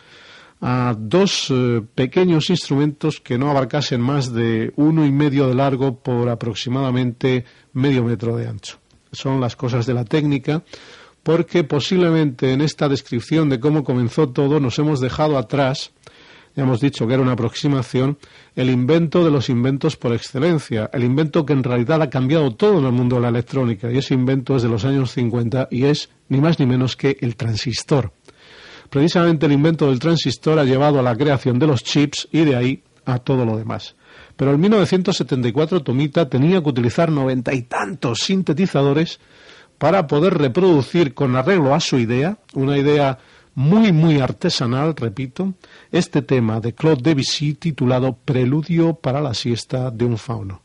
a 0.66 0.96
dos 0.98 1.52
eh, 1.52 1.82
pequeños 1.94 2.50
instrumentos 2.50 3.20
que 3.20 3.38
no 3.38 3.50
abarcasen 3.50 4.00
más 4.00 4.34
de 4.34 4.72
uno 4.78 5.06
y 5.06 5.12
medio 5.12 5.48
de 5.48 5.56
largo 5.56 6.00
por 6.00 6.30
aproximadamente 6.30 7.44
medio 7.74 8.06
metro 8.06 8.38
de 8.38 8.48
ancho. 8.48 8.80
Son 9.12 9.42
las 9.42 9.58
cosas 9.58 9.86
de 9.86 9.94
la 9.94 10.06
técnica, 10.06 10.64
porque 11.22 11.66
posiblemente 11.66 12.54
en 12.54 12.62
esta 12.62 12.88
descripción 12.88 13.50
de 13.50 13.60
cómo 13.60 13.84
comenzó 13.84 14.30
todo 14.30 14.62
nos 14.62 14.80
hemos 14.80 15.02
dejado 15.02 15.38
atrás 15.38 15.92
ya 16.56 16.64
hemos 16.64 16.82
dicho 16.82 17.08
que 17.08 17.14
era 17.16 17.24
una 17.24 17.32
aproximación, 17.32 18.18
el 18.56 18.70
invento 18.70 19.26
de 19.26 19.32
los 19.32 19.50
inventos 19.50 19.96
por 19.96 20.14
excelencia, 20.14 20.90
el 20.94 21.04
invento 21.04 21.46
que 21.46 21.54
en 21.54 21.64
realidad 21.64 22.02
ha 22.02 22.12
cambiado 22.12 22.54
todo 22.56 22.78
en 22.78 22.86
el 22.86 22.92
mundo 22.92 23.16
de 23.16 23.24
la 23.24 23.30
electrónica, 23.30 23.92
y 23.92 23.98
ese 23.98 24.14
invento 24.14 24.56
es 24.56 24.62
de 24.62 24.70
los 24.70 24.86
años 24.86 25.12
50 25.12 25.70
y 25.72 25.86
es 25.86 26.12
ni 26.30 26.40
más 26.40 26.60
ni 26.60 26.68
menos 26.68 26.96
que 26.96 27.18
el 27.22 27.36
transistor. 27.36 28.12
Precisamente 28.94 29.48
el 29.48 29.54
invento 29.54 29.88
del 29.88 29.98
transistor 29.98 30.60
ha 30.60 30.64
llevado 30.64 31.00
a 31.00 31.02
la 31.02 31.16
creación 31.16 31.58
de 31.58 31.66
los 31.66 31.84
chips 31.84 32.28
y 32.32 32.46
de 32.46 32.56
ahí 32.56 32.84
a 33.06 33.18
todo 33.18 33.44
lo 33.44 33.58
demás. 33.58 33.96
Pero 34.38 34.54
en 34.54 34.60
1974 34.60 35.82
Tomita 35.82 36.30
tenía 36.30 36.62
que 36.62 36.70
utilizar 36.70 37.12
noventa 37.12 37.56
y 37.56 37.64
tantos 37.64 38.20
sintetizadores 38.20 39.20
para 39.80 40.06
poder 40.06 40.38
reproducir 40.38 41.16
con 41.16 41.36
arreglo 41.36 41.74
a 41.74 41.80
su 41.80 41.98
idea, 41.98 42.38
una 42.54 42.78
idea 42.78 43.18
muy 43.56 43.92
muy 43.92 44.20
artesanal, 44.20 44.96
repito, 44.96 45.56
este 45.92 46.22
tema 46.22 46.60
de 46.60 46.76
Claude 46.76 47.02
Debussy 47.02 47.56
titulado 47.56 48.16
Preludio 48.24 48.94
para 48.94 49.22
la 49.22 49.34
siesta 49.34 49.90
de 49.90 50.06
un 50.06 50.20
fauno. 50.20 50.63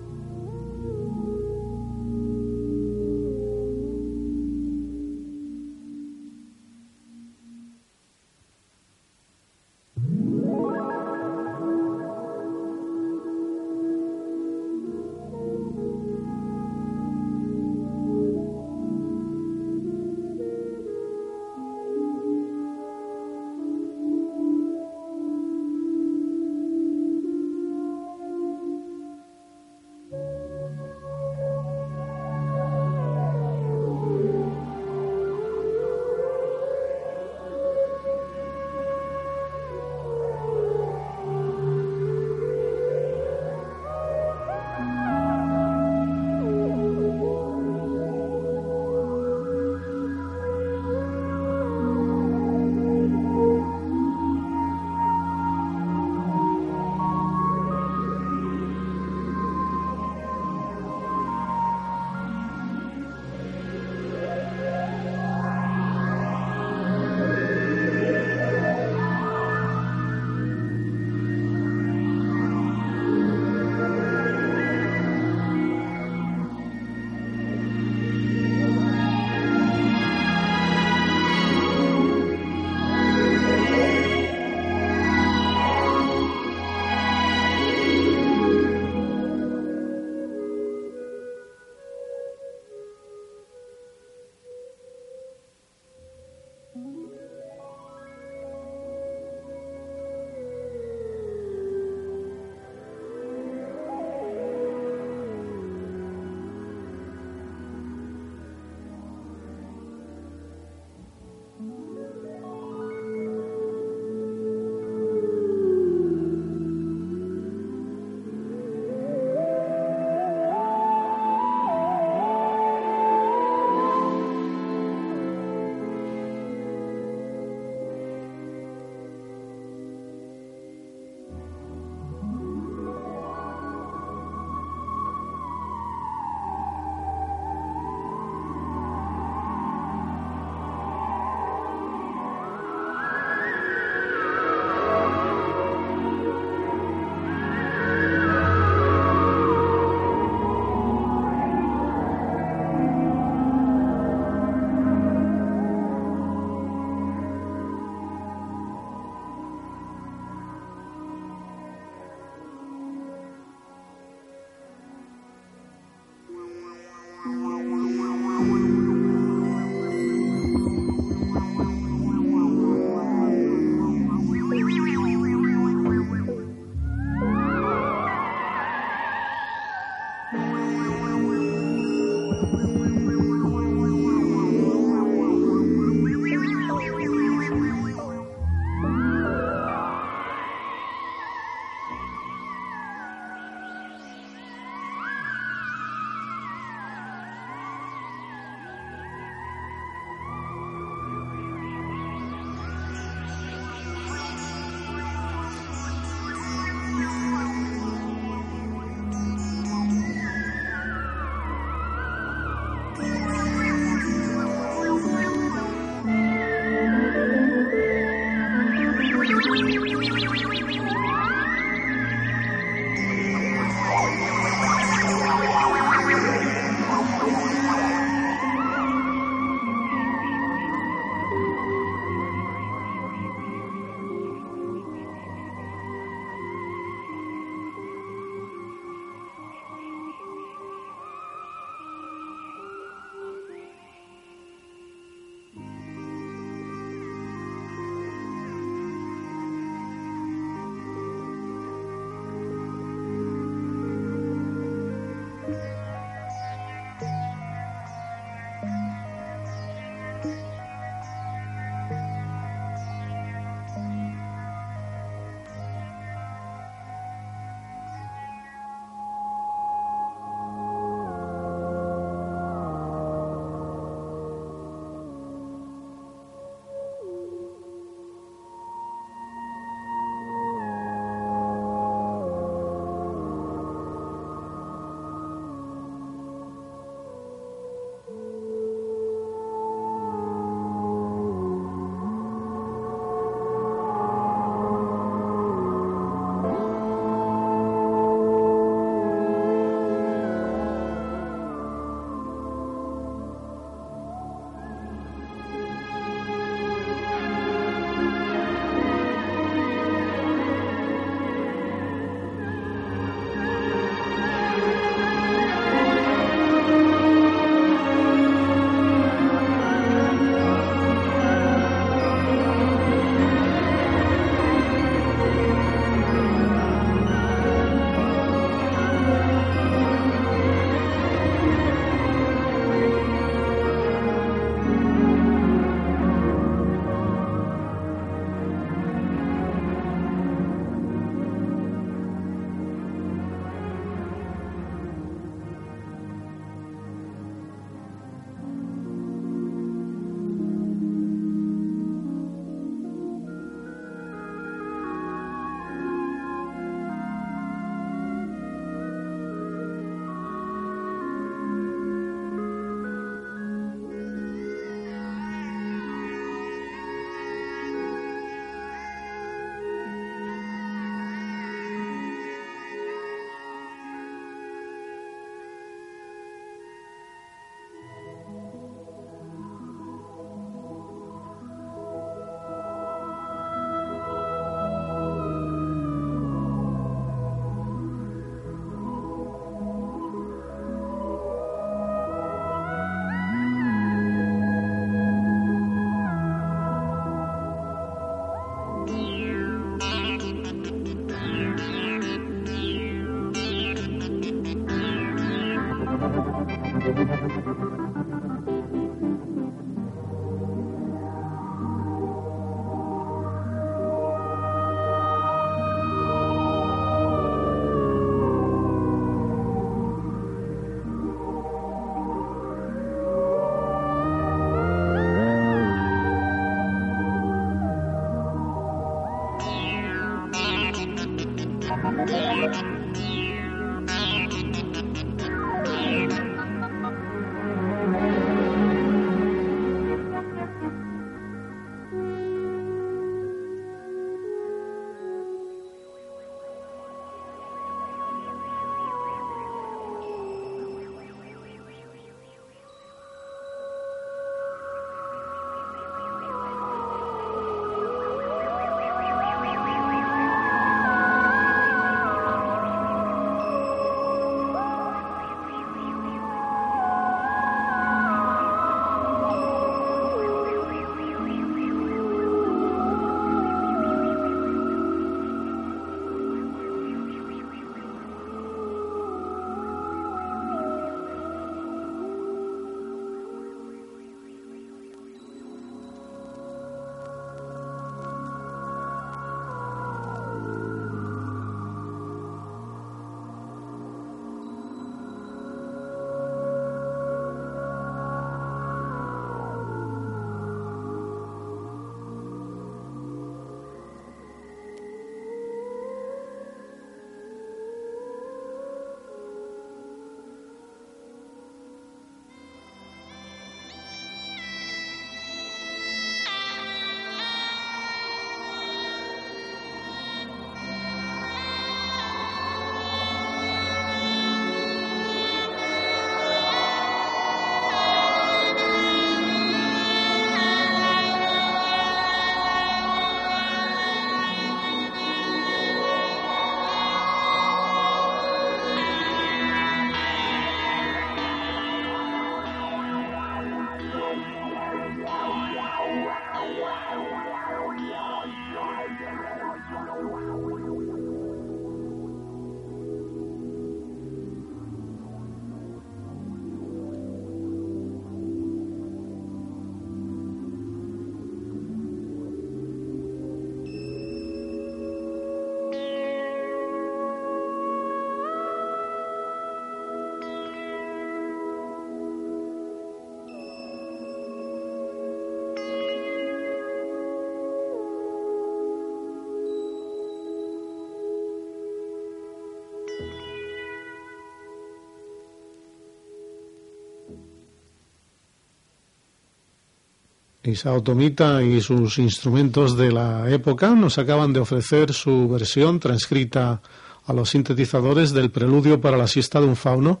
Isao 590.46 590.82
Tomita 590.82 591.42
y 591.42 591.60
sus 591.60 591.98
instrumentos 591.98 592.76
de 592.76 592.92
la 592.92 593.30
época 593.30 593.70
nos 593.74 593.98
acaban 593.98 594.32
de 594.32 594.40
ofrecer 594.40 594.92
su 594.92 595.28
versión 595.28 595.80
transcrita 595.80 596.60
a 597.04 597.12
los 597.12 597.30
sintetizadores 597.30 598.12
del 598.12 598.30
preludio 598.30 598.80
para 598.80 598.96
la 598.96 599.06
siesta 599.06 599.40
de 599.40 599.46
un 599.46 599.56
fauno 599.56 600.00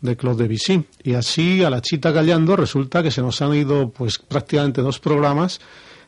de 0.00 0.16
Claude 0.16 0.44
Debussy. 0.44 0.84
Y 1.02 1.14
así, 1.14 1.64
a 1.64 1.70
la 1.70 1.82
chita 1.82 2.10
gallando, 2.10 2.56
resulta 2.56 3.02
que 3.02 3.10
se 3.10 3.22
nos 3.22 3.42
han 3.42 3.54
ido 3.54 3.90
pues 3.90 4.18
prácticamente 4.18 4.80
dos 4.80 5.00
programas 5.00 5.60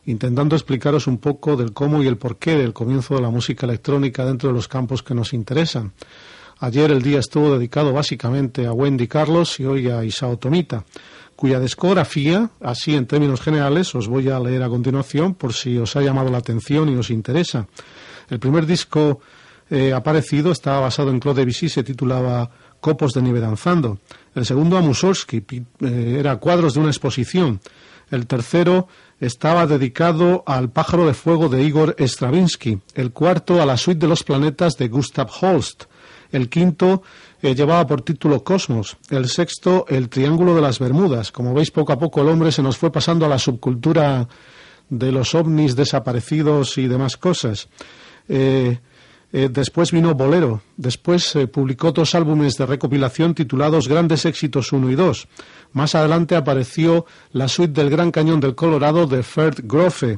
intentando 0.05 0.55
explicaros 0.55 1.07
un 1.07 1.17
poco 1.17 1.55
del 1.55 1.73
cómo 1.73 2.03
y 2.03 2.07
el 2.07 2.17
porqué 2.17 2.57
del 2.57 2.73
comienzo 2.73 3.15
de 3.15 3.21
la 3.21 3.29
música 3.29 3.65
electrónica 3.65 4.25
dentro 4.25 4.49
de 4.49 4.55
los 4.55 4.67
campos 4.67 5.01
que 5.01 5.13
nos 5.13 5.33
interesan. 5.33 5.93
Ayer 6.59 6.91
el 6.91 7.01
día 7.01 7.19
estuvo 7.19 7.53
dedicado 7.53 7.93
básicamente 7.93 8.65
a 8.65 8.73
Wendy 8.73 9.07
Carlos 9.07 9.59
y 9.59 9.65
hoy 9.65 9.89
a 9.89 10.03
Isao 10.03 10.37
Tomita 10.37 10.85
cuya 11.35 11.59
discografía, 11.59 12.49
así 12.61 12.95
en 12.95 13.05
términos 13.05 13.41
generales, 13.41 13.93
os 13.95 14.07
voy 14.07 14.29
a 14.29 14.39
leer 14.39 14.63
a 14.63 14.69
continuación 14.69 15.35
por 15.35 15.53
si 15.53 15.77
os 15.77 15.95
ha 15.95 16.01
llamado 16.01 16.29
la 16.29 16.37
atención 16.37 16.89
y 16.89 16.95
os 16.95 17.09
interesa. 17.09 17.67
El 18.29 18.39
primer 18.39 18.65
disco 18.65 19.19
eh, 19.69 19.93
aparecido 19.93 20.51
estaba 20.51 20.81
basado 20.81 21.09
en 21.09 21.19
Claude 21.19 21.41
Debussy, 21.41 21.69
se 21.69 21.83
titulaba 21.83 22.49
Copos 22.79 23.13
de 23.13 23.21
nieve 23.21 23.39
danzando. 23.39 23.99
El 24.35 24.45
segundo 24.45 24.77
a 24.77 24.81
Mussorgsky, 24.81 25.43
eh, 25.81 26.17
era 26.19 26.37
cuadros 26.37 26.73
de 26.73 26.79
una 26.81 26.89
exposición. 26.89 27.61
El 28.11 28.27
tercero 28.27 28.87
estaba 29.19 29.65
dedicado 29.65 30.43
al 30.45 30.69
pájaro 30.69 31.07
de 31.07 31.13
fuego 31.13 31.49
de 31.49 31.63
Igor 31.63 31.95
Stravinsky. 31.97 32.79
El 32.93 33.11
cuarto 33.11 33.61
a 33.61 33.65
la 33.65 33.77
suite 33.77 34.01
de 34.01 34.07
los 34.07 34.23
planetas 34.23 34.77
de 34.77 34.89
Gustav 34.89 35.29
Holst. 35.41 35.85
El 36.33 36.49
quinto 36.49 37.03
eh, 37.43 37.53
llevaba 37.53 37.85
por 37.85 38.01
título 38.01 38.43
Cosmos. 38.43 38.97
El 39.11 39.29
sexto, 39.29 39.85
El 39.87 40.09
Triángulo 40.09 40.55
de 40.55 40.61
las 40.61 40.79
Bermudas. 40.79 41.31
Como 41.31 41.53
veis, 41.53 41.69
poco 41.69 41.93
a 41.93 41.99
poco 41.99 42.21
el 42.21 42.27
hombre 42.27 42.51
se 42.51 42.63
nos 42.63 42.75
fue 42.75 42.91
pasando 42.91 43.25
a 43.25 43.29
la 43.29 43.37
subcultura 43.37 44.27
de 44.89 45.11
los 45.11 45.35
ovnis 45.35 45.75
desaparecidos 45.75 46.79
y 46.79 46.87
demás 46.87 47.17
cosas. 47.17 47.69
Eh, 48.27 48.79
eh, 49.31 49.49
después 49.51 49.91
vino 49.91 50.15
Bolero. 50.15 50.63
Después 50.75 51.37
publicó 51.51 51.91
dos 51.91 52.15
álbumes 52.15 52.57
de 52.57 52.65
recopilación 52.65 53.35
titulados 53.35 53.87
Grandes 53.87 54.25
Éxitos 54.25 54.73
1 54.73 54.89
y 54.89 54.95
2. 54.95 55.27
Más 55.73 55.93
adelante 55.93 56.35
apareció 56.35 57.05
la 57.31 57.47
suite 57.47 57.79
del 57.79 57.91
Gran 57.91 58.09
Cañón 58.09 58.39
del 58.39 58.55
Colorado 58.55 59.05
de 59.05 59.21
Ferd 59.21 59.59
Grofe. 59.65 60.17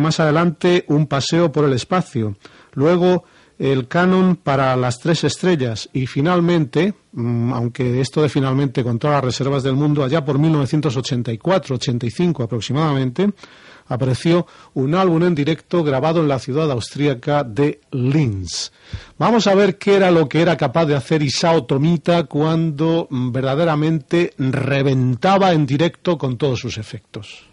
más 0.00 0.20
adelante, 0.20 0.86
Un 0.88 1.06
Paseo 1.06 1.52
por 1.52 1.66
el 1.66 1.74
Espacio. 1.74 2.34
Luego, 2.72 3.24
el 3.58 3.88
canon 3.88 4.36
para 4.36 4.76
las 4.76 5.00
tres 5.00 5.24
estrellas 5.24 5.88
y 5.92 6.06
finalmente, 6.06 6.94
mm, 7.12 7.52
aunque 7.52 8.00
esto 8.00 8.22
de 8.22 8.28
finalmente 8.28 8.82
con 8.82 8.98
todas 8.98 9.16
las 9.16 9.24
reservas 9.24 9.62
del 9.62 9.74
mundo, 9.74 10.02
allá 10.02 10.24
por 10.24 10.38
1984-85 10.38 12.42
aproximadamente, 12.42 13.32
apareció 13.86 14.46
un 14.74 14.94
álbum 14.94 15.24
en 15.24 15.34
directo 15.34 15.84
grabado 15.84 16.20
en 16.20 16.28
la 16.28 16.38
ciudad 16.38 16.70
austríaca 16.70 17.44
de 17.44 17.80
Linz. 17.92 18.72
Vamos 19.18 19.46
a 19.46 19.54
ver 19.54 19.78
qué 19.78 19.96
era 19.96 20.10
lo 20.10 20.28
que 20.28 20.40
era 20.40 20.56
capaz 20.56 20.86
de 20.86 20.96
hacer 20.96 21.22
Isao 21.22 21.64
Tomita 21.64 22.24
cuando 22.24 23.06
mm, 23.10 23.32
verdaderamente 23.32 24.32
reventaba 24.38 25.52
en 25.52 25.66
directo 25.66 26.18
con 26.18 26.36
todos 26.36 26.60
sus 26.60 26.78
efectos. 26.78 27.46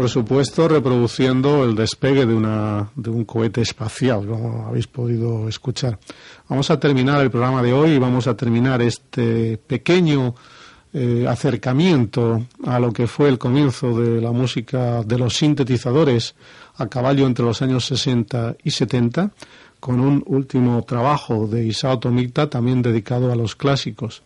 Por 0.00 0.08
supuesto, 0.08 0.66
reproduciendo 0.66 1.62
el 1.62 1.74
despegue 1.74 2.24
de, 2.24 2.32
una, 2.32 2.90
de 2.96 3.10
un 3.10 3.26
cohete 3.26 3.60
espacial, 3.60 4.26
como 4.26 4.66
habéis 4.66 4.86
podido 4.86 5.46
escuchar. 5.46 5.98
Vamos 6.48 6.70
a 6.70 6.80
terminar 6.80 7.20
el 7.20 7.30
programa 7.30 7.62
de 7.62 7.74
hoy 7.74 7.90
y 7.90 7.98
vamos 7.98 8.26
a 8.26 8.34
terminar 8.34 8.80
este 8.80 9.58
pequeño 9.58 10.34
eh, 10.94 11.26
acercamiento 11.28 12.46
a 12.64 12.80
lo 12.80 12.94
que 12.94 13.06
fue 13.06 13.28
el 13.28 13.36
comienzo 13.36 14.00
de 14.00 14.22
la 14.22 14.32
música 14.32 15.02
de 15.02 15.18
los 15.18 15.36
sintetizadores 15.36 16.34
a 16.76 16.86
caballo 16.86 17.26
entre 17.26 17.44
los 17.44 17.60
años 17.60 17.84
60 17.84 18.56
y 18.64 18.70
70 18.70 19.32
con 19.80 20.00
un 20.00 20.24
último 20.26 20.82
trabajo 20.84 21.46
de 21.46 21.66
Isao 21.66 21.98
Tomita 21.98 22.48
también 22.48 22.80
dedicado 22.80 23.30
a 23.30 23.36
los 23.36 23.54
clásicos. 23.54 24.22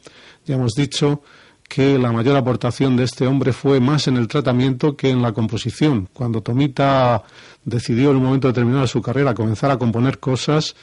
Ya 0.46 0.54
hemos 0.54 0.74
dicho 0.74 1.22
que 1.68 1.98
la 1.98 2.12
mayor 2.12 2.36
aportación 2.36 2.96
de 2.96 3.04
este 3.04 3.26
hombre 3.26 3.52
fue 3.52 3.80
más 3.80 4.06
en 4.06 4.16
el 4.16 4.28
tratamiento 4.28 4.96
que 4.96 5.10
en 5.10 5.22
la 5.22 5.32
composición. 5.32 6.08
Cuando 6.12 6.42
Tomita 6.42 7.22
decidió 7.64 8.10
en 8.10 8.16
un 8.16 8.24
momento 8.24 8.48
determinado 8.48 8.82
de 8.82 8.88
su 8.88 9.02
carrera 9.02 9.34
comenzar 9.34 9.70
a 9.70 9.78
componer 9.78 10.18
cosas, 10.18 10.76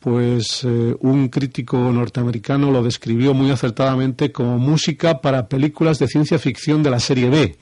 pues 0.00 0.62
eh, 0.64 0.94
un 1.00 1.28
crítico 1.28 1.78
norteamericano 1.90 2.70
lo 2.70 2.82
describió 2.82 3.34
muy 3.34 3.50
acertadamente 3.50 4.30
como 4.30 4.58
música 4.58 5.20
para 5.20 5.48
películas 5.48 5.98
de 5.98 6.08
ciencia 6.08 6.38
ficción 6.38 6.82
de 6.82 6.90
la 6.90 7.00
serie 7.00 7.30
B. 7.30 7.56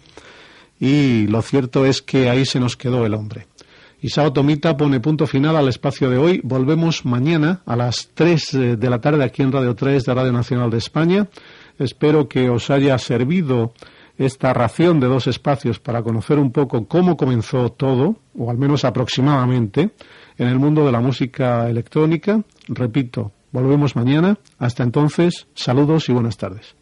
Y 0.80 1.26
lo 1.28 1.40
cierto 1.42 1.86
es 1.86 2.02
que 2.02 2.28
ahí 2.28 2.44
se 2.44 2.60
nos 2.60 2.76
quedó 2.76 3.06
el 3.06 3.14
hombre. 3.14 3.46
Isao 4.04 4.34
Tomita 4.34 4.76
pone 4.76 5.00
punto 5.00 5.26
final 5.26 5.56
al 5.56 5.68
espacio 5.68 6.10
de 6.10 6.18
hoy. 6.18 6.40
Volvemos 6.44 7.06
mañana 7.06 7.62
a 7.64 7.74
las 7.74 8.10
3 8.12 8.54
eh, 8.54 8.76
de 8.76 8.90
la 8.90 9.00
tarde 9.00 9.24
aquí 9.24 9.40
en 9.40 9.50
Radio 9.50 9.74
3 9.74 10.04
de 10.04 10.12
Radio 10.12 10.32
Nacional 10.32 10.68
de 10.68 10.76
España. 10.76 11.26
Espero 11.78 12.28
que 12.28 12.48
os 12.48 12.70
haya 12.70 12.96
servido 12.98 13.72
esta 14.16 14.52
ración 14.52 15.00
de 15.00 15.08
dos 15.08 15.26
espacios 15.26 15.80
para 15.80 16.02
conocer 16.02 16.38
un 16.38 16.52
poco 16.52 16.86
cómo 16.86 17.16
comenzó 17.16 17.70
todo, 17.70 18.16
o 18.38 18.50
al 18.50 18.58
menos 18.58 18.84
aproximadamente, 18.84 19.90
en 20.38 20.48
el 20.48 20.58
mundo 20.58 20.86
de 20.86 20.92
la 20.92 21.00
música 21.00 21.68
electrónica. 21.68 22.42
Repito, 22.68 23.32
volvemos 23.50 23.96
mañana. 23.96 24.38
Hasta 24.58 24.82
entonces, 24.82 25.48
saludos 25.54 26.08
y 26.08 26.12
buenas 26.12 26.36
tardes. 26.36 26.76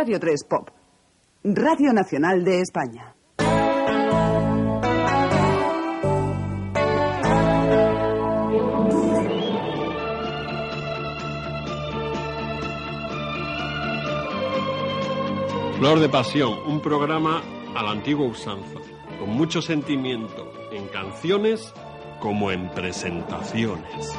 Radio 0.00 0.18
3 0.18 0.44
Pop, 0.48 0.70
Radio 1.44 1.92
Nacional 1.92 2.42
de 2.42 2.62
España. 2.62 3.14
Flor 15.76 16.00
de 16.00 16.08
Pasión, 16.08 16.58
un 16.66 16.80
programa 16.80 17.42
a 17.76 17.82
la 17.82 17.90
antigua 17.90 18.26
usanza, 18.26 18.80
con 19.18 19.28
mucho 19.28 19.60
sentimiento 19.60 20.50
en 20.72 20.88
canciones 20.88 21.74
como 22.20 22.50
en 22.50 22.70
presentaciones. 22.70 24.16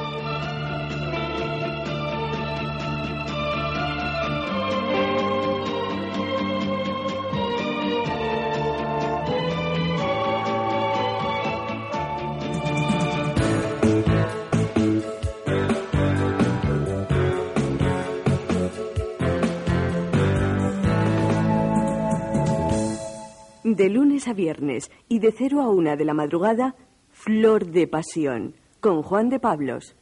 A 24.32 24.34
viernes 24.34 24.90
y 25.10 25.20
de 25.20 25.32
0 25.32 25.62
a 25.62 25.70
1 25.70 25.98
de 25.98 26.06
la 26.06 26.14
madrugada, 26.14 26.76
Flor 27.10 27.68
de 27.68 27.88
Pasión, 27.88 28.56
con 28.80 29.04
Juan 29.04 29.30
de 29.30 29.40
Pablos. 29.40 29.96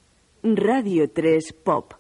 Radio 0.44 1.10
3 1.12 1.54
Pop. 1.64 1.99